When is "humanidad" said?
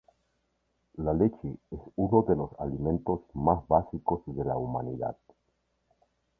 4.57-5.15